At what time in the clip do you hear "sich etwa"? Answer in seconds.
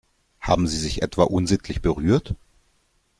0.79-1.21